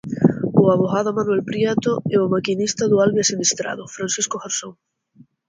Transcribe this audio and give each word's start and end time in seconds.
O 0.61 0.63
avogado 0.75 1.15
Manuel 1.17 1.43
Prieto 1.49 1.93
e 2.13 2.15
o 2.23 2.29
maquinista 2.33 2.83
do 2.87 2.99
Alvia 3.03 3.29
sinistrado, 3.31 3.91
Francisco 3.95 4.35
Garzón. 4.41 4.73